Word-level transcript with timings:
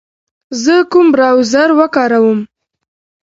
زه 0.63 0.75
کوم 0.91 1.07
براوزر 1.13 1.69
و 1.77 1.79
کاروم 1.95 2.39